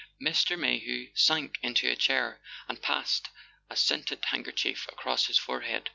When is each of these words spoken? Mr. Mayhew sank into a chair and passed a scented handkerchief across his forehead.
Mr. 0.19 0.57
Mayhew 0.57 1.11
sank 1.13 1.59
into 1.61 1.87
a 1.87 1.95
chair 1.95 2.41
and 2.67 2.81
passed 2.81 3.29
a 3.69 3.75
scented 3.75 4.25
handkerchief 4.25 4.87
across 4.91 5.27
his 5.27 5.37
forehead. 5.37 5.89